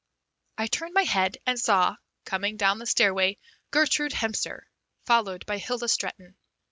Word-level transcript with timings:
I 0.57 0.65
turned 0.65 0.95
my 0.95 1.03
head 1.03 1.37
and 1.45 1.59
saw, 1.59 1.95
coming 2.25 2.57
down 2.57 2.79
the 2.79 2.87
stairway, 2.87 3.37
Gertrude 3.69 4.13
Hemster 4.13 4.61
followed 5.05 5.45
by 5.45 5.59
Hilda 5.59 5.87
Stretton. 5.87 6.35